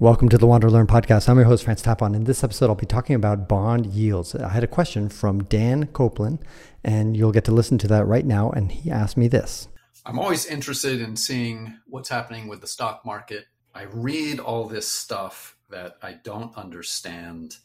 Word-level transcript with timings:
Welcome 0.00 0.28
to 0.28 0.38
the 0.38 0.46
Wander 0.46 0.70
Learn 0.70 0.86
podcast. 0.86 1.28
I'm 1.28 1.38
your 1.38 1.46
host, 1.46 1.64
Francis 1.64 1.84
Tapon. 1.84 2.14
In 2.14 2.22
this 2.22 2.44
episode, 2.44 2.66
I'll 2.66 2.76
be 2.76 2.86
talking 2.86 3.16
about 3.16 3.48
bond 3.48 3.84
yields. 3.86 4.32
I 4.32 4.50
had 4.50 4.62
a 4.62 4.68
question 4.68 5.08
from 5.08 5.42
Dan 5.42 5.88
Copeland, 5.88 6.38
and 6.84 7.16
you'll 7.16 7.32
get 7.32 7.44
to 7.46 7.50
listen 7.50 7.78
to 7.78 7.88
that 7.88 8.06
right 8.06 8.24
now. 8.24 8.48
And 8.50 8.70
he 8.70 8.92
asked 8.92 9.16
me 9.16 9.26
this 9.26 9.66
I'm 10.06 10.20
always 10.20 10.46
interested 10.46 11.00
in 11.00 11.16
seeing 11.16 11.78
what's 11.88 12.10
happening 12.10 12.46
with 12.46 12.60
the 12.60 12.68
stock 12.68 13.04
market. 13.04 13.46
I 13.74 13.86
read 13.92 14.38
all 14.38 14.68
this 14.68 14.86
stuff 14.86 15.56
that 15.68 15.96
I 16.00 16.12
don't 16.12 16.56
understand, 16.56 17.56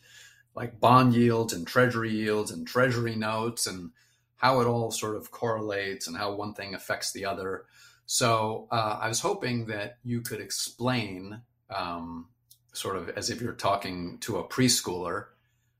like 0.55 0.79
bond 0.79 1.13
yields 1.13 1.53
and 1.53 1.67
treasury 1.67 2.13
yields 2.13 2.49
and 2.49 2.65
treasury 2.65 3.15
notes, 3.15 3.67
and 3.67 3.91
how 4.37 4.59
it 4.59 4.65
all 4.65 4.89
sort 4.89 5.17
of 5.17 5.29
correlates 5.29 6.07
and 6.07 6.17
how 6.17 6.33
one 6.33 6.55
thing 6.55 6.73
affects 6.73 7.11
the 7.11 7.25
other. 7.25 7.65
So 8.07 8.67
uh, 8.71 8.97
I 8.99 9.07
was 9.07 9.19
hoping 9.19 9.67
that 9.67 9.99
you 10.03 10.21
could 10.21 10.41
explain 10.41 11.43
um, 11.75 12.27
sort 12.73 12.95
of 12.95 13.09
as 13.09 13.29
if 13.29 13.41
you're 13.41 13.53
talking 13.53 14.17
to 14.19 14.37
a 14.37 14.47
preschooler, 14.47 15.25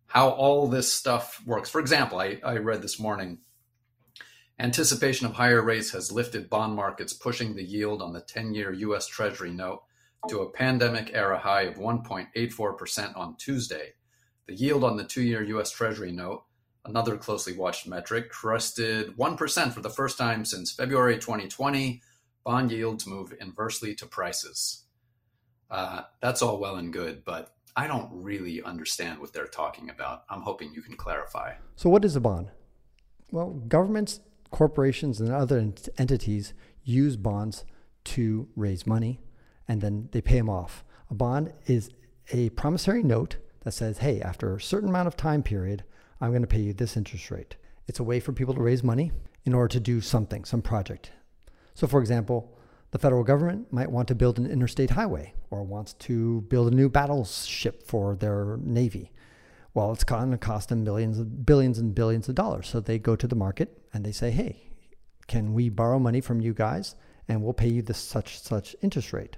how 0.08 0.30
all 0.30 0.68
this 0.68 0.92
stuff 0.92 1.42
works. 1.46 1.70
For 1.70 1.82
example, 1.82 2.20
I, 2.20 2.40
I 2.44 2.58
read 2.58 2.82
this 2.82 3.00
morning 3.00 3.40
anticipation 4.60 5.26
of 5.26 5.34
higher 5.34 5.62
rates 5.62 5.92
has 5.92 6.12
lifted 6.12 6.50
bond 6.50 6.76
markets, 6.76 7.14
pushing 7.14 7.56
the 7.56 7.64
yield 7.64 8.02
on 8.02 8.14
the 8.14 8.22
10 8.22 8.54
year 8.54 8.72
US 8.72 9.08
Treasury 9.08 9.52
note 9.52 9.84
to 10.30 10.40
a 10.40 10.50
pandemic 10.50 11.12
era 11.14 11.38
high 11.38 11.64
of 11.64 11.76
1.84% 11.76 13.18
on 13.18 13.36
Tuesday. 13.38 13.94
The 14.48 14.56
yield 14.56 14.84
on 14.84 14.98
the 14.98 15.04
two 15.04 15.24
year 15.24 15.44
US 15.44 15.72
Treasury 15.72 16.12
note, 16.12 16.46
another 16.86 17.18
closely 17.18 17.54
watched 17.58 17.88
metric, 17.88 18.30
crested 18.30 19.18
1% 19.18 19.74
for 19.74 19.82
the 19.82 19.90
first 19.90 20.18
time 20.18 20.46
since 20.46 20.72
February 20.72 21.16
2020. 21.16 22.02
Bond 22.44 22.72
yields 22.72 23.08
move 23.08 23.34
inversely 23.40 23.96
to 23.96 24.06
prices. 24.06 24.84
Uh, 25.74 26.04
that's 26.22 26.44
all 26.44 26.60
well 26.60 26.76
and 26.76 26.94
good, 26.94 27.26
but 27.26 27.56
I 27.76 27.88
don't 27.88 28.08
really 28.14 28.62
understand 28.62 29.20
what 29.20 29.34
they're 29.34 29.48
talking 29.48 29.90
about. 29.90 30.24
I'm 30.30 30.42
hoping 30.42 30.72
you 30.72 30.84
can 30.84 30.96
clarify. 30.96 31.54
So, 31.76 31.90
what 31.90 32.06
is 32.06 32.16
a 32.16 32.22
bond? 32.22 32.52
Well, 33.32 33.50
governments, 33.68 34.20
corporations, 34.52 35.20
and 35.20 35.32
other 35.32 35.58
ent- 35.58 35.90
entities 35.98 36.54
use 36.84 37.18
bonds 37.18 37.66
to 38.04 38.48
raise 38.56 38.86
money 38.86 39.20
and 39.68 39.82
then 39.82 40.10
they 40.12 40.22
pay 40.22 40.38
them 40.38 40.50
off. 40.50 40.84
A 41.10 41.16
bond 41.16 41.54
is 41.66 41.90
a 42.32 42.50
promissory 42.50 43.02
note 43.02 43.38
that 43.62 43.72
says, 43.72 44.00
hey, 44.00 44.22
after 44.22 44.56
a 44.56 44.62
certain 44.62 44.90
amount 44.90 45.08
of 45.08 45.18
time 45.18 45.42
period, 45.42 45.84
I'm 46.22 46.30
going 46.30 46.42
to 46.42 46.48
pay 46.48 46.60
you 46.60 46.74
this 46.74 46.98
interest 46.98 47.32
rate. 47.32 47.56
It's 47.88 48.00
a 48.00 48.04
way 48.04 48.20
for 48.20 48.32
people 48.32 48.54
to 48.54 48.62
raise 48.62 48.84
money 48.84 49.12
in 49.46 49.54
order 49.54 49.70
to 49.70 49.80
do 49.80 50.02
something, 50.02 50.46
some 50.46 50.62
project. 50.62 51.12
So, 51.74 51.88
for 51.88 52.00
example, 52.00 52.56
the 52.94 53.00
federal 53.00 53.24
government 53.24 53.74
might 53.74 53.92
want 53.92 54.08
to 54.08 54.14
build 54.14 54.38
an 54.38 54.46
interstate 54.46 54.92
highway 54.92 55.34
or 55.50 55.64
wants 55.64 55.94
to 55.94 56.42
build 56.42 56.72
a 56.72 56.76
new 56.76 56.88
battleship 56.88 57.82
for 57.82 58.16
their 58.16 58.58
navy. 58.62 59.12
Well, 59.74 59.92
it's 59.92 60.04
going 60.04 60.30
to 60.30 60.38
cost 60.38 60.70
them 60.70 60.84
millions, 60.84 61.18
of, 61.18 61.44
billions, 61.44 61.80
and 61.80 61.96
billions 61.96 62.30
of 62.30 62.36
dollars. 62.36 62.70
So 62.70 62.80
they 62.80 63.00
go 63.00 63.16
to 63.16 63.28
the 63.28 63.36
market 63.36 63.82
and 63.96 64.06
they 64.06 64.12
say, 64.12 64.30
"Hey, 64.30 64.70
can 65.26 65.56
we 65.56 65.70
borrow 65.70 65.98
money 65.98 66.22
from 66.22 66.40
you 66.40 66.54
guys, 66.54 66.96
and 67.28 67.42
we'll 67.42 67.54
pay 67.54 67.70
you 67.70 67.82
this 67.82 67.98
such 67.98 68.40
such 68.40 68.76
interest 68.84 69.12
rate?" 69.12 69.38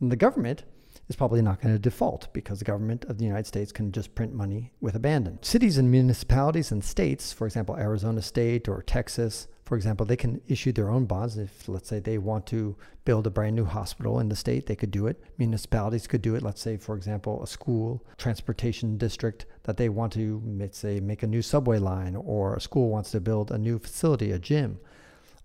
And 0.00 0.12
the 0.12 0.16
government 0.16 0.62
is 1.08 1.16
probably 1.16 1.42
not 1.42 1.60
going 1.60 1.74
to 1.74 1.80
default 1.80 2.32
because 2.32 2.60
the 2.60 2.64
government 2.64 3.04
of 3.06 3.18
the 3.18 3.24
United 3.24 3.48
States 3.48 3.72
can 3.72 3.90
just 3.90 4.14
print 4.14 4.32
money 4.32 4.70
with 4.80 4.94
abandon. 4.94 5.40
Cities 5.42 5.76
and 5.76 5.90
municipalities 5.90 6.70
and 6.70 6.84
states, 6.84 7.32
for 7.32 7.48
example, 7.48 7.76
Arizona 7.76 8.22
State 8.22 8.68
or 8.68 8.80
Texas, 8.80 9.48
for 9.64 9.76
example, 9.76 10.04
they 10.04 10.16
can 10.16 10.40
issue 10.48 10.72
their 10.72 10.90
own 10.90 11.06
bonds. 11.06 11.38
If, 11.38 11.68
let's 11.68 11.88
say, 11.88 12.00
they 12.00 12.18
want 12.18 12.46
to 12.48 12.76
build 13.04 13.26
a 13.26 13.30
brand 13.30 13.54
new 13.54 13.64
hospital 13.64 14.18
in 14.18 14.28
the 14.28 14.36
state, 14.36 14.66
they 14.66 14.76
could 14.76 14.90
do 14.90 15.06
it. 15.06 15.22
Municipalities 15.38 16.06
could 16.06 16.22
do 16.22 16.34
it. 16.34 16.42
Let's 16.42 16.60
say, 16.60 16.76
for 16.76 16.96
example, 16.96 17.42
a 17.42 17.46
school, 17.46 18.04
transportation 18.18 18.98
district 18.98 19.46
that 19.62 19.76
they 19.76 19.88
want 19.88 20.12
to, 20.14 20.42
let's 20.44 20.78
say, 20.78 20.98
make 21.00 21.22
a 21.22 21.28
new 21.28 21.42
subway 21.42 21.78
line, 21.78 22.16
or 22.16 22.56
a 22.56 22.60
school 22.60 22.90
wants 22.90 23.12
to 23.12 23.20
build 23.20 23.50
a 23.50 23.58
new 23.58 23.78
facility, 23.78 24.32
a 24.32 24.38
gym. 24.38 24.78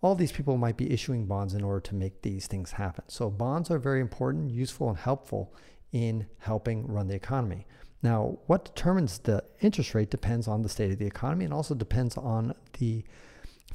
All 0.01 0.15
these 0.15 0.31
people 0.31 0.57
might 0.57 0.77
be 0.77 0.91
issuing 0.91 1.25
bonds 1.25 1.53
in 1.53 1.63
order 1.63 1.81
to 1.81 1.95
make 1.95 2.21
these 2.21 2.47
things 2.47 2.71
happen. 2.71 3.03
So, 3.07 3.29
bonds 3.29 3.69
are 3.69 3.79
very 3.79 4.01
important, 4.01 4.51
useful, 4.51 4.89
and 4.89 4.97
helpful 4.97 5.53
in 5.91 6.25
helping 6.39 6.87
run 6.87 7.07
the 7.07 7.15
economy. 7.15 7.65
Now, 8.03 8.37
what 8.47 8.65
determines 8.65 9.19
the 9.19 9.43
interest 9.61 9.95
rate 9.95 10.09
depends 10.09 10.47
on 10.47 10.61
the 10.61 10.69
state 10.69 10.91
of 10.91 10.99
the 10.99 11.07
economy 11.07 11.45
and 11.45 11.53
also 11.53 11.75
depends 11.75 12.17
on 12.17 12.53
the 12.79 13.03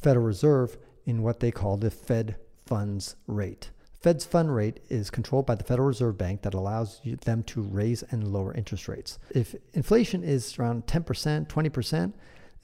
Federal 0.03 0.27
Reserve 0.27 0.77
in 1.07 1.23
what 1.23 1.41
they 1.41 1.51
call 1.51 1.77
the 1.77 1.91
Fed 1.91 2.37
funds 2.67 3.17
rate. 3.27 3.71
Fed's 4.01 4.25
fund 4.25 4.53
rate 4.55 4.81
is 4.89 5.11
controlled 5.11 5.47
by 5.47 5.55
the 5.55 5.63
Federal 5.63 5.87
Reserve 5.87 6.19
Bank 6.19 6.43
that 6.43 6.55
allows 6.55 7.01
them 7.25 7.45
to 7.45 7.63
raise 7.63 8.03
and 8.11 8.27
lower 8.27 8.53
interest 8.53 8.89
rates. 8.89 9.21
If 9.31 9.55
inflation 9.75 10.25
is 10.25 10.59
around 10.59 10.87
10%, 10.87 11.47
20%, 11.47 12.13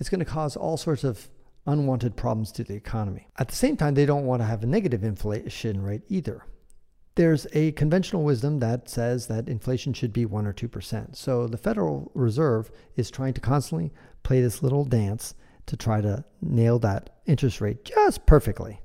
it's 0.01 0.09
going 0.09 0.19
to 0.19 0.25
cause 0.25 0.57
all 0.57 0.77
sorts 0.77 1.05
of 1.05 1.29
unwanted 1.67 2.17
problems 2.17 2.51
to 2.53 2.65
the 2.65 2.75
economy. 2.75 3.29
At 3.39 3.49
the 3.49 3.55
same 3.55 3.77
time, 3.77 3.95
they 3.95 4.07
don't 4.07 4.27
want 4.27 4.43
to 4.43 4.47
have 4.47 4.65
a 4.65 4.67
negative 4.67 5.05
inflation 5.05 5.83
rate 5.83 6.03
either. 6.09 6.45
There's 7.15 7.47
a 7.53 7.73
conventional 7.73 8.25
wisdom 8.25 8.59
that 8.61 8.89
says 8.89 9.27
that 9.27 9.49
inflation 9.49 9.93
should 9.93 10.13
be 10.13 10.25
1 10.25 10.47
or 10.47 10.53
2%. 10.53 11.15
So 11.15 11.47
the 11.47 11.57
Federal 11.57 12.11
Reserve 12.15 12.71
is 12.97 13.11
trying 13.11 13.35
to 13.35 13.41
constantly 13.41 13.93
play 14.23 14.41
this 14.41 14.63
little 14.63 14.85
dance 14.85 15.35
to 15.69 15.77
try 15.77 16.01
to 16.01 16.25
nail 16.41 16.79
that 16.81 17.11
interest 17.27 17.61
rate 17.61 17.85
just 17.85 18.27
perfectly. 18.27 18.81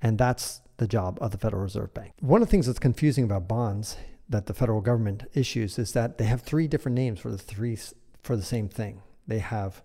And 0.00 0.18
that's 0.18 0.60
the 0.76 0.86
job 0.86 1.18
of 1.20 1.30
the 1.30 1.38
Federal 1.38 1.62
Reserve 1.62 1.92
Bank. 1.94 2.12
One 2.20 2.42
of 2.42 2.48
the 2.48 2.50
things 2.50 2.66
that's 2.66 2.78
confusing 2.78 3.24
about 3.24 3.48
bonds 3.48 3.96
that 4.28 4.46
the 4.46 4.54
federal 4.54 4.80
government 4.80 5.24
issues 5.34 5.78
is 5.78 5.92
that 5.92 6.18
they 6.18 6.24
have 6.24 6.42
three 6.42 6.68
different 6.68 6.94
names 6.94 7.20
for 7.20 7.30
the 7.30 7.38
three 7.38 7.78
for 8.22 8.36
the 8.36 8.42
same 8.42 8.68
thing. 8.68 9.00
They 9.26 9.38
have 9.38 9.82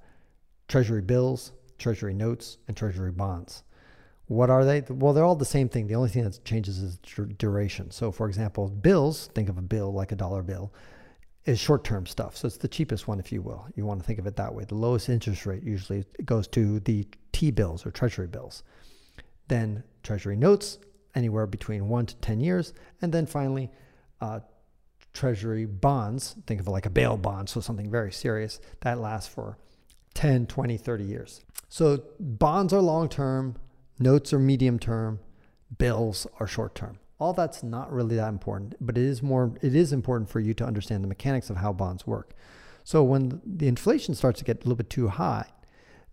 treasury 0.67 1.01
bills, 1.01 1.53
treasury 1.77 2.13
notes, 2.13 2.57
and 2.67 2.75
treasury 2.75 3.11
bonds. 3.11 3.63
What 4.27 4.49
are 4.49 4.65
they? 4.65 4.81
Well, 4.89 5.13
they're 5.13 5.25
all 5.25 5.35
the 5.35 5.45
same 5.45 5.69
thing. 5.69 5.87
The 5.87 5.95
only 5.95 6.09
thing 6.09 6.23
that 6.23 6.43
changes 6.43 6.79
is 6.79 6.97
duration. 7.37 7.91
So, 7.91 8.11
for 8.11 8.27
example, 8.27 8.67
bills, 8.69 9.29
think 9.35 9.49
of 9.49 9.57
a 9.57 9.61
bill 9.61 9.93
like 9.93 10.11
a 10.11 10.15
dollar 10.15 10.41
bill 10.41 10.73
is 11.45 11.59
short 11.59 11.83
term 11.83 12.05
stuff. 12.05 12.37
So 12.37 12.47
it's 12.47 12.57
the 12.57 12.67
cheapest 12.67 13.07
one, 13.07 13.19
if 13.19 13.31
you 13.31 13.41
will. 13.41 13.67
You 13.75 13.85
want 13.85 13.99
to 13.99 14.05
think 14.05 14.19
of 14.19 14.27
it 14.27 14.35
that 14.35 14.53
way. 14.53 14.63
The 14.65 14.75
lowest 14.75 15.09
interest 15.09 15.45
rate 15.45 15.63
usually 15.63 16.05
goes 16.25 16.47
to 16.49 16.79
the 16.81 17.07
T 17.31 17.51
bills 17.51 17.85
or 17.85 17.91
treasury 17.91 18.27
bills. 18.27 18.63
Then 19.47 19.83
treasury 20.03 20.35
notes, 20.35 20.77
anywhere 21.15 21.47
between 21.47 21.89
one 21.89 22.05
to 22.05 22.15
10 22.17 22.39
years. 22.39 22.73
And 23.01 23.11
then 23.11 23.25
finally, 23.25 23.69
uh, 24.21 24.39
treasury 25.13 25.65
bonds, 25.65 26.35
think 26.47 26.61
of 26.61 26.67
it 26.67 26.71
like 26.71 26.85
a 26.85 26.89
bail 26.89 27.17
bond, 27.17 27.49
so 27.49 27.59
something 27.59 27.89
very 27.89 28.11
serious 28.11 28.61
that 28.81 28.99
lasts 28.99 29.33
for 29.33 29.57
10, 30.13 30.47
20, 30.47 30.77
30 30.77 31.03
years. 31.03 31.41
So 31.67 32.03
bonds 32.19 32.71
are 32.71 32.81
long 32.81 33.09
term, 33.09 33.57
notes 33.99 34.31
are 34.31 34.39
medium 34.39 34.79
term, 34.79 35.19
bills 35.77 36.27
are 36.39 36.47
short 36.47 36.75
term 36.75 36.99
all 37.21 37.33
that's 37.33 37.61
not 37.61 37.93
really 37.93 38.15
that 38.15 38.29
important, 38.29 38.73
but 38.81 38.97
it 38.97 39.03
is 39.03 39.21
more 39.21 39.53
it 39.61 39.75
is 39.75 39.93
important 39.93 40.27
for 40.27 40.39
you 40.39 40.55
to 40.55 40.65
understand 40.65 41.03
the 41.03 41.07
mechanics 41.07 41.51
of 41.51 41.57
how 41.57 41.71
bonds 41.71 42.07
work. 42.07 42.33
So 42.83 43.03
when 43.03 43.41
the 43.45 43.67
inflation 43.67 44.15
starts 44.15 44.39
to 44.39 44.45
get 44.45 44.57
a 44.57 44.63
little 44.63 44.75
bit 44.75 44.89
too 44.89 45.07
high, 45.07 45.45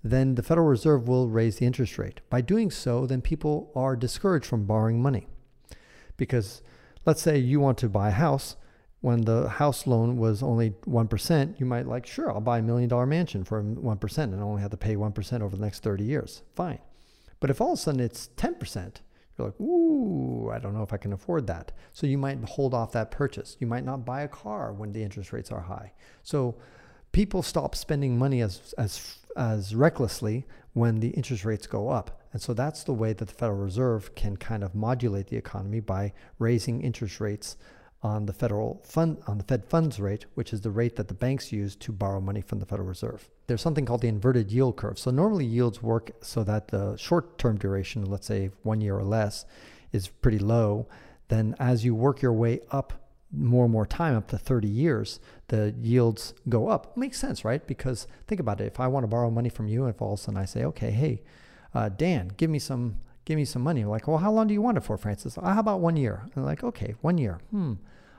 then 0.05 0.35
the 0.35 0.43
Federal 0.43 0.67
Reserve 0.67 1.09
will 1.09 1.27
raise 1.31 1.57
the 1.57 1.65
interest 1.65 1.97
rate. 1.97 2.21
By 2.29 2.43
doing 2.43 2.71
so, 2.71 3.07
then 3.07 3.23
people 3.23 3.73
are 3.75 3.97
discouraged 3.97 4.45
from 4.45 4.67
borrowing 4.67 5.01
money. 5.01 5.27
Because 6.19 6.61
let's 7.07 7.23
say 7.23 7.39
you 7.39 7.59
want 7.59 7.79
to 7.79 7.89
buy 7.89 8.09
a 8.09 8.13
house, 8.27 8.57
when 9.01 9.23
the 9.23 9.49
house 9.49 9.87
loan 9.87 10.19
was 10.19 10.43
only 10.43 10.71
1%, 10.87 11.59
you 11.59 11.65
might 11.65 11.87
like, 11.87 12.07
sure, 12.07 12.31
I'll 12.31 12.41
buy 12.43 12.59
a 12.59 12.63
million 12.63 12.91
dollar 12.91 13.07
mansion 13.07 13.45
for 13.45 13.63
1% 13.63 14.19
and 14.19 14.43
only 14.43 14.61
have 14.61 14.73
to 14.73 14.77
pay 14.77 14.95
1% 14.95 15.41
over 15.41 15.57
the 15.57 15.63
next 15.63 15.83
30 15.83 16.05
years. 16.05 16.43
Fine. 16.55 16.81
But 17.41 17.49
if 17.49 17.63
all 17.63 17.73
of 17.73 17.79
a 17.79 17.81
sudden 17.81 18.01
it's 18.01 18.29
10%, 18.37 18.97
you're 19.39 19.49
like, 19.49 19.61
ooh, 19.61 20.51
I 20.51 20.59
don't 20.59 20.75
know 20.75 20.83
if 20.83 20.93
I 20.93 20.97
can 20.97 21.13
afford 21.13 21.47
that. 21.47 21.73
So 21.93 22.07
you 22.07 22.19
might 22.19 22.39
hold 22.45 22.75
off 22.75 22.93
that 22.93 23.11
purchase. 23.11 23.57
You 23.61 23.67
might 23.67 23.85
not 23.85 24.05
buy 24.05 24.23
a 24.23 24.29
car 24.29 24.73
when 24.73 24.93
the 24.93 25.03
interest 25.03 25.33
rates 25.33 25.53
are 25.53 25.61
high. 25.61 25.93
So 26.23 26.57
people 27.13 27.43
stop 27.43 27.75
spending 27.75 28.19
money 28.19 28.43
as 28.43 28.75
as 28.77 29.19
as 29.37 29.75
recklessly 29.75 30.47
when 30.73 31.01
the 31.01 31.11
interest 31.11 31.45
rates 31.45 31.67
go 31.67 31.89
up. 31.89 32.21
And 32.33 32.43
so 32.43 32.53
that's 32.53 32.85
the 32.85 32.93
way 32.93 33.13
that 33.13 33.29
the 33.29 33.35
Federal 33.35 33.59
Reserve 33.59 34.15
can 34.15 34.37
kind 34.37 34.63
of 34.63 34.75
modulate 34.75 35.29
the 35.29 35.37
economy 35.37 35.81
by 35.81 36.13
raising 36.39 36.83
interest 36.83 37.21
rates 37.21 37.57
on 38.03 38.27
the 38.27 38.33
federal 38.33 38.81
fund 38.85 39.19
on 39.27 39.39
the 39.39 39.45
Fed 39.45 39.65
funds 39.65 39.99
rate, 39.99 40.27
which 40.35 40.53
is 40.53 40.61
the 40.61 40.71
rate 40.71 40.97
that 40.97 41.09
the 41.09 41.15
banks 41.15 41.53
use 41.53 41.75
to 41.77 41.91
borrow 41.91 42.21
money 42.21 42.41
from 42.41 42.61
the 42.61 42.67
Federal 42.67 42.89
Reserve. 42.89 43.29
There's 43.49 43.61
something 43.61 43.85
called 43.85 44.03
the 44.03 44.09
inverted 44.09 44.53
yield 44.53 44.77
curve. 44.77 44.99
So 44.99 45.11
normally 45.11 45.45
yields 45.45 45.83
work 45.83 46.13
so 46.23 46.45
that 46.45 46.69
the 46.69 46.97
short-term 46.97 47.59
duration, 47.59 48.05
let's 48.05 48.27
say 48.27 48.51
1 48.63 48.81
year 48.81 48.97
or 48.97 49.05
less, 49.05 49.47
is 49.93 50.09
pretty 50.09 50.39
low. 50.39 50.87
Then 51.29 51.57
as 51.59 51.85
you 51.85 51.95
work 51.95 52.23
your 52.23 52.33
way 52.33 52.61
up 52.71 52.93
more 53.31 53.65
and 53.65 53.73
more 53.73 53.87
time 53.87 54.15
up 54.15 54.29
to 54.29 54.39
30 54.39 54.69
years, 54.69 55.21
the 55.49 55.75
yields 55.81 56.35
go 56.49 56.69
up. 56.69 56.97
Makes 56.97 57.19
sense, 57.19 57.45
right? 57.45 57.67
Because 57.67 58.07
think 58.27 58.41
about 58.41 58.61
it. 58.61 58.67
If 58.67 58.81
I 58.81 58.87
want 58.87 59.05
to 59.05 59.09
borrow 59.09 59.31
money 59.31 59.49
from 59.49 59.67
you, 59.67 59.85
and 59.85 59.95
if 59.95 60.01
all 60.01 60.15
of 60.15 60.21
a 60.21 60.23
sudden 60.23 60.41
I 60.41 60.45
say, 60.45 60.65
okay, 60.65 60.91
hey, 60.91 61.23
uh, 61.75 61.89
Dan, 61.89 62.33
give 62.37 62.49
me 62.49 62.59
some 62.59 63.01
give 63.29 63.37
me 63.37 63.45
some 63.45 63.61
money. 63.61 63.83
I'm 63.83 63.89
like, 63.89 64.09
well, 64.09 64.17
how 64.17 64.33
long 64.33 64.47
do 64.47 64.55
you 64.55 64.63
want 64.63 64.79
it 64.79 64.85
for, 64.85 64.97
Francis? 64.97 65.37
Uh, 65.37 65.53
how 65.53 65.61
about 65.61 65.81
one 65.81 65.97
year? 65.97 66.23
And 66.35 66.47
like, 66.47 66.65
okay, 66.65 66.95
one 67.03 67.19
year. 67.19 67.39
Hmm. 67.51 67.75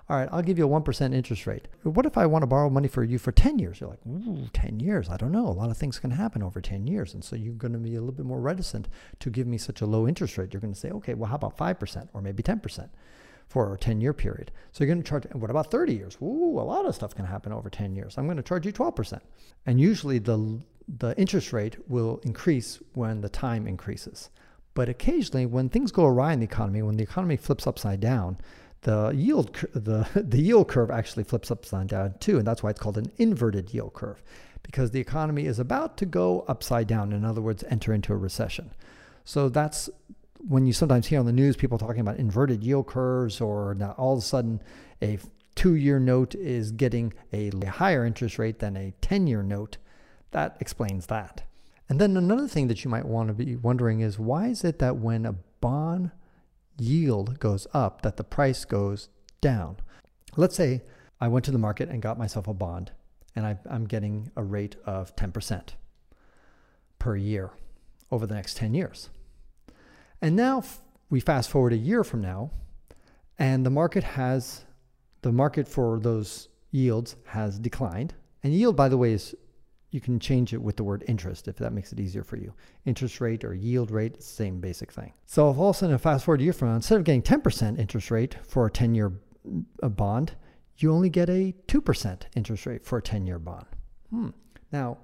all 0.08 0.18
right, 0.18 0.30
I'll 0.32 0.44
give 0.44 0.60
you 0.60 0.68
a 0.68 0.82
1% 0.82 1.14
interest 1.16 1.48
rate. 1.48 1.68
What 1.82 2.06
if 2.06 2.16
I 2.16 2.28
want 2.28 2.44
to 2.44 2.48
borrow 2.48 2.70
money 2.70 2.88
for 2.88 3.04
you 3.04 3.18
for 3.18 3.32
10 3.32 3.58
years? 3.58 3.80
You're 3.80 3.90
like, 3.90 4.06
ooh, 4.08 4.48
10 4.54 4.80
years. 4.80 5.10
I 5.10 5.18
don't 5.18 5.32
know. 5.32 5.48
A 5.48 5.58
lot 5.62 5.72
of 5.72 5.78
things 5.78 5.98
can 5.98 6.12
happen 6.12 6.44
over 6.44 6.62
10 6.62 6.86
years. 6.86 7.16
And 7.16 7.24
so 7.24 7.36
you're 7.36 7.56
going 7.56 7.74
to 7.74 7.80
be 7.80 7.96
a 7.96 8.00
little 8.00 8.14
bit 8.14 8.26
more 8.28 8.40
reticent 8.40 8.88
to 9.20 9.32
give 9.32 9.48
me 9.48 9.58
such 9.58 9.82
a 9.82 9.88
low 9.88 10.08
interest 10.08 10.38
rate. 10.38 10.54
You're 10.54 10.62
going 10.62 10.74
to 10.74 10.80
say, 10.80 10.92
okay, 10.92 11.16
well, 11.16 11.30
how 11.30 11.38
about 11.38 11.58
5% 11.58 12.10
or 12.14 12.22
maybe 12.22 12.44
10%? 12.44 12.90
for 13.48 13.74
a 13.74 13.78
10 13.80 14.00
year 14.00 14.14
period. 14.14 14.52
So 14.72 14.84
you're 14.84 14.94
going 14.94 15.02
to 15.02 15.10
charge, 15.10 15.26
what 15.34 15.50
about 15.50 15.72
30 15.72 15.96
years? 15.96 16.18
Ooh, 16.22 16.60
a 16.60 16.62
lot 16.62 16.86
of 16.86 16.94
stuff 16.94 17.16
can 17.16 17.26
happen 17.26 17.52
over 17.52 17.68
10 17.68 17.96
years. 17.96 18.16
I'm 18.16 18.26
going 18.26 18.38
to 18.38 18.44
charge 18.44 18.64
you 18.68 18.72
12%. 18.72 19.20
And 19.66 19.82
usually 19.82 20.20
the, 20.20 20.62
the 21.00 21.18
interest 21.18 21.52
rate 21.52 21.78
will 21.90 22.20
increase 22.22 22.80
when 22.94 23.22
the 23.22 23.30
time 23.30 23.66
increases. 23.66 24.30
But 24.74 24.90
occasionally, 24.90 25.46
when 25.46 25.70
things 25.70 25.92
go 25.92 26.06
awry 26.06 26.34
in 26.34 26.40
the 26.40 26.46
economy, 26.46 26.82
when 26.82 26.98
the 26.98 27.04
economy 27.04 27.38
flips 27.38 27.68
upside 27.68 28.00
down, 28.00 28.38
the 28.82 29.12
yield 29.16 29.54
the 29.74 30.08
the 30.16 30.42
yield 30.42 30.68
curve 30.68 30.92
actually 30.92 31.24
flips 31.24 31.52
upside 31.52 31.88
down 31.88 32.16
too, 32.20 32.38
and 32.38 32.48
that's 32.48 32.64
why 32.64 32.70
it's 32.70 32.80
called 32.80 32.98
an 32.98 33.12
inverted 33.18 33.74
yield 33.74 33.94
curve, 33.94 34.24
because 34.64 34.92
the 34.92 35.00
economy 35.00 35.46
is 35.46 35.60
about 35.60 35.98
to 35.98 36.06
go 36.06 36.46
upside 36.48 36.88
down. 36.88 37.12
In 37.12 37.26
other 37.26 37.42
words, 37.42 37.64
enter 37.70 37.94
into 37.94 38.14
a 38.14 38.18
recession. 38.18 38.72
So 39.26 39.50
that's 39.50 39.90
when 40.48 40.66
you 40.66 40.74
sometimes 40.74 41.08
hear 41.08 41.20
on 41.20 41.26
the 41.26 41.34
news 41.34 41.58
people 41.58 41.78
talking 41.78 42.00
about 42.00 42.18
inverted 42.18 42.64
yield 42.64 42.88
curves, 42.88 43.42
or 43.42 43.76
now 43.76 43.94
all 43.98 44.14
of 44.14 44.20
a 44.20 44.22
sudden 44.22 44.62
a 45.02 45.20
two-year 45.56 46.00
note 46.00 46.36
is 46.36 46.72
getting 46.72 47.14
a 47.34 47.52
higher 47.66 48.06
interest 48.06 48.40
rate 48.40 48.60
than 48.60 48.78
a 48.78 48.94
ten-year 49.02 49.44
note. 49.44 49.78
That 50.32 50.56
explains 50.62 51.08
that. 51.08 51.44
And 51.90 52.00
then 52.00 52.16
another 52.16 52.48
thing 52.48 52.68
that 52.68 52.84
you 52.84 52.90
might 52.90 53.06
want 53.06 53.30
to 53.30 53.34
be 53.34 53.56
wondering 53.56 54.02
is 54.02 54.20
why 54.20 54.48
is 54.48 54.64
it 54.64 54.78
that 54.80 54.98
when 54.98 55.26
a 55.26 55.34
bond 55.60 56.12
yield 56.78 57.40
goes 57.40 57.68
up, 57.74 58.04
that 58.04 58.16
the 58.16 58.24
price 58.24 58.64
goes 58.64 59.10
down. 59.42 59.78
Let's 60.38 60.56
say 60.56 60.84
I 61.20 61.28
went 61.28 61.46
to 61.46 61.52
the 61.52 61.58
market 61.58 61.90
and 61.90 62.02
got 62.02 62.18
myself 62.18 62.48
a 62.48 62.54
bond, 62.54 62.92
and 63.36 63.46
I, 63.46 63.58
am 63.70 63.86
getting 63.86 64.32
a 64.36 64.44
rate 64.44 64.76
of 64.86 65.16
10% 65.16 65.70
per 67.00 67.16
year 67.16 67.52
over 68.12 68.28
the 68.28 68.36
next 68.36 68.58
10 68.58 68.74
years. 68.74 69.10
And 70.22 70.36
now 70.36 70.64
we 71.10 71.20
fast 71.20 71.50
forward 71.50 71.74
a 71.74 71.78
year 71.78 72.04
from 72.04 72.22
now, 72.22 72.52
and 73.38 73.66
the 73.66 73.70
market 73.70 74.04
has 74.04 74.66
the 75.22 75.32
market 75.32 75.68
for 75.68 76.00
those 76.00 76.50
yields 76.72 77.16
has 77.26 77.60
declined. 77.60 78.14
And 78.44 78.54
yield, 78.54 78.76
by 78.76 78.88
the 78.88 78.98
way, 78.98 79.14
is 79.14 79.36
you 79.92 80.00
can 80.00 80.20
change 80.20 80.54
it 80.54 80.62
with 80.62 80.78
the 80.78 80.84
word 80.84 81.04
interest 81.08 81.48
if 81.48 81.56
that 81.58 81.74
makes 81.74 81.92
it 81.92 82.00
easier 82.00 82.24
for 82.24 82.38
you. 82.38 82.54
Interest 82.86 83.20
rate 83.22 83.44
or 83.44 83.54
yield 83.54 83.92
rate, 83.92 84.22
same 84.22 84.60
basic 84.60 84.92
thing. 84.92 85.14
So 85.26 85.50
if 85.50 85.58
all 85.58 85.72
of 85.72 85.76
a 85.76 85.80
sudden, 85.80 85.98
fast 85.98 86.26
forward 86.26 86.42
a 86.42 86.44
year 86.44 86.54
from 86.54 86.70
now, 86.70 86.76
instead 86.76 86.98
of 86.98 87.04
getting 87.04 87.22
10% 87.22 87.80
interest 87.80 88.12
rate 88.12 88.36
for 88.48 88.68
a 88.68 88.72
10 88.72 88.94
year 88.94 89.14
bond, 89.82 90.34
you 90.78 90.92
only 90.94 91.10
get 91.10 91.30
a 91.30 91.54
2% 91.68 92.22
interest 92.36 92.66
rate 92.66 92.86
for 92.86 93.00
a 93.00 93.02
10 93.02 93.26
year 93.26 93.40
bond. 93.40 93.66
Hmm. 94.10 94.30
Now, 94.72 95.00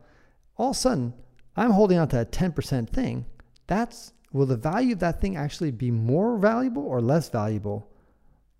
all 0.58 0.70
of 0.70 0.76
a 0.76 0.80
sudden, 0.80 1.14
I'm 1.56 1.72
holding 1.72 1.98
on 1.98 2.08
to 2.10 2.16
that 2.18 2.31
10% 2.31 2.90
thing. 2.90 3.26
That's 3.68 4.14
will 4.31 4.46
the 4.46 4.58
value 4.58 4.94
of 4.94 5.00
that 5.00 5.22
thing 5.22 5.38
actually 5.38 5.72
be 5.72 5.92
more 5.92 6.38
valuable 6.38 6.84
or 6.86 7.02
less 7.02 7.30
valuable 7.30 7.90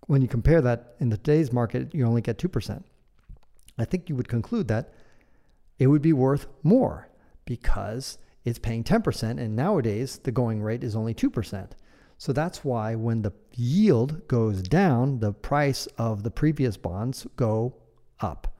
when 0.06 0.22
you 0.22 0.28
compare 0.28 0.60
that 0.62 0.94
in 1.00 1.10
today's 1.10 1.52
market, 1.52 1.94
you 1.94 2.06
only 2.06 2.22
get 2.22 2.38
2%. 2.38 2.82
I 3.78 3.84
think 3.84 4.08
you 4.08 4.16
would 4.16 4.28
conclude 4.28 4.68
that 4.68 4.92
it 5.78 5.86
would 5.88 6.02
be 6.02 6.12
worth 6.12 6.46
more 6.62 7.08
because 7.44 8.18
it's 8.44 8.58
paying 8.58 8.84
10%, 8.84 9.40
and 9.40 9.56
nowadays 9.56 10.18
the 10.22 10.32
going 10.32 10.62
rate 10.62 10.84
is 10.84 10.94
only 10.94 11.14
2%. 11.14 11.70
So 12.18 12.32
that's 12.32 12.64
why 12.64 12.94
when 12.94 13.22
the 13.22 13.32
yield 13.52 14.26
goes 14.28 14.62
down, 14.62 15.20
the 15.20 15.32
price 15.32 15.86
of 15.98 16.22
the 16.22 16.30
previous 16.30 16.76
bonds 16.76 17.26
go 17.36 17.74
up. 18.20 18.56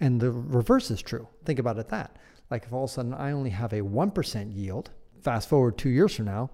And 0.00 0.20
the 0.20 0.32
reverse 0.32 0.90
is 0.90 1.00
true. 1.00 1.28
Think 1.44 1.58
about 1.58 1.78
it 1.78 1.88
that. 1.88 2.18
Like 2.50 2.64
if 2.64 2.72
all 2.72 2.84
of 2.84 2.90
a 2.90 2.92
sudden 2.92 3.14
I 3.14 3.32
only 3.32 3.50
have 3.50 3.72
a 3.72 3.80
1% 3.80 4.54
yield, 4.54 4.90
fast 5.22 5.48
forward 5.48 5.78
two 5.78 5.88
years 5.88 6.16
from 6.16 6.26
now, 6.26 6.50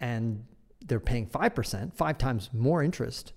and 0.00 0.44
they're 0.86 1.00
paying 1.00 1.26
5%, 1.26 1.94
five 1.94 2.16
times 2.16 2.50
more 2.52 2.82
interest, 2.82 3.32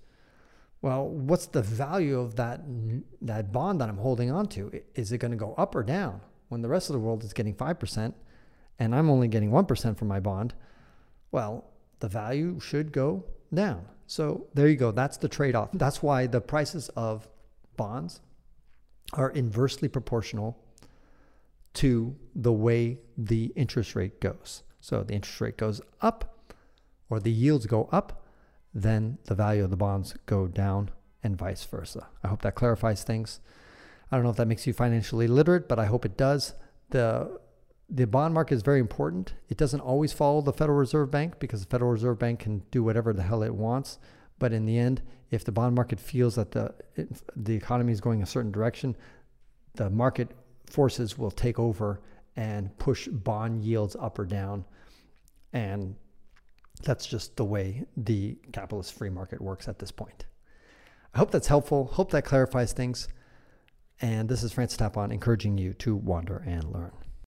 well, 0.81 1.07
what's 1.07 1.47
the 1.47 1.62
value 1.62 2.19
of 2.19 2.35
that 2.35 2.62
that 3.21 3.51
bond 3.51 3.81
that 3.81 3.89
I'm 3.89 3.97
holding 3.97 4.31
on 4.31 4.47
to? 4.50 4.71
Is 4.95 5.12
it 5.12 5.18
going 5.18 5.31
to 5.31 5.38
go 5.38 5.53
up 5.57 5.75
or 5.75 5.83
down 5.83 6.21
when 6.50 6.62
the 6.62 6.69
rest 6.69 6.89
of 6.89 6.94
the 6.94 7.00
world 7.00 7.24
is 7.24 7.33
getting 7.33 7.56
5% 7.56 8.13
and 8.79 8.95
I'm 8.95 9.09
only 9.09 9.27
getting 9.27 9.51
1% 9.51 9.97
from 9.97 10.07
my 10.07 10.19
bond? 10.19 10.53
Well, 11.31 11.65
the 12.00 12.07
value 12.07 12.59
should 12.59 12.91
go 12.91 13.25
down. 13.53 13.85
So 14.06 14.47
there 14.53 14.68
you 14.68 14.75
go. 14.75 14.91
That's 14.91 15.18
the 15.18 15.27
trade 15.27 15.56
off. 15.56 15.69
That's 15.74 16.01
why 16.01 16.27
the 16.27 16.41
prices 16.41 16.89
of 16.89 17.27
bonds 17.75 18.21
are 19.13 19.31
inversely 19.31 19.88
proportional 19.88 20.57
to 21.75 22.15
the 22.35 22.53
way 22.53 23.00
the 23.18 23.51
interest 23.56 23.95
rate 23.95 24.21
goes. 24.21 24.63
So 24.79 25.03
the 25.03 25.13
interest 25.13 25.41
rate 25.41 25.57
goes 25.57 25.81
up 26.01 26.53
or 27.09 27.19
the 27.19 27.31
yields 27.31 27.65
go 27.65 27.89
up 27.91 28.24
then 28.77 29.18
the 29.25 29.33
value 29.33 29.63
of 29.63 29.71
the 29.71 29.75
bonds 29.75 30.13
go 30.27 30.47
down 30.47 30.91
and 31.24 31.35
vice 31.35 31.63
versa. 31.63 32.07
I 32.24 32.27
hope 32.27 32.44
that 32.44 32.53
clarifies 32.53 33.03
things. 33.03 33.39
I 34.12 34.15
don't 34.15 34.24
know 34.24 34.29
if 34.29 34.38
that 34.38 34.47
makes 34.47 34.68
you 34.68 34.74
financially 34.74 35.27
literate, 35.27 35.68
but 35.68 35.79
I 35.79 35.85
hope 35.85 36.06
it 36.06 36.15
does. 36.15 36.53
The 36.91 37.39
the 37.89 38.06
bond 38.06 38.33
market 38.33 38.53
is 38.53 38.62
very 38.62 38.79
important. 38.79 39.33
It 39.50 39.57
doesn't 39.57 39.79
always 39.79 40.12
follow 40.12 40.41
the 40.41 40.53
Federal 40.53 40.77
Reserve 40.77 41.09
Bank 41.09 41.39
because 41.39 41.62
the 41.62 41.69
Federal 41.69 41.91
Reserve 41.91 42.19
Bank 42.19 42.39
can 42.39 42.63
do 42.69 42.83
whatever 42.83 43.13
the 43.13 43.24
hell 43.24 43.44
it 43.44 43.56
wants. 43.56 43.97
But 44.39 44.51
in 44.51 44.65
the 44.65 44.77
end, 44.77 45.01
if 45.31 45.44
the 45.44 45.53
bond 45.53 45.74
market 45.74 46.00
feels 46.00 46.35
that 46.35 46.51
the 46.51 46.75
the 47.35 47.56
economy 47.56 47.94
is 47.94 48.01
going 48.01 48.21
a 48.21 48.27
certain 48.27 48.51
direction, 48.51 48.95
the 49.74 49.89
market 49.89 50.29
forces 50.69 51.18
will 51.18 51.31
take 51.31 51.57
over 51.57 52.01
and 52.35 52.77
push 52.77 53.07
bond 53.07 53.63
yields 53.63 53.95
up 54.00 54.19
or 54.19 54.25
down. 54.25 54.65
And 55.51 55.95
that's 56.83 57.06
just 57.06 57.35
the 57.35 57.45
way 57.45 57.85
the 57.95 58.38
capitalist 58.51 58.94
free 58.94 59.09
market 59.09 59.41
works 59.41 59.68
at 59.68 59.79
this 59.79 59.91
point. 59.91 60.25
I 61.13 61.19
hope 61.19 61.31
that's 61.31 61.47
helpful. 61.47 61.85
Hope 61.85 62.12
that 62.12 62.25
clarifies 62.25 62.74
things. 62.74 63.07
And 64.01 64.29
this 64.29 64.44
is 64.44 64.51
Francis 64.51 64.77
Tapon 64.77 65.12
encouraging 65.12 65.57
you 65.57 65.74
to 65.75 65.95
wander 65.95 66.44
and 66.45 66.63
learn. 66.71 66.91